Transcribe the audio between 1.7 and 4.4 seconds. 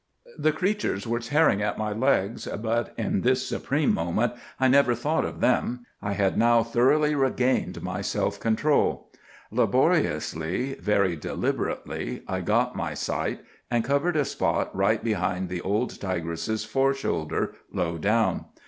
my legs, but in this supreme moment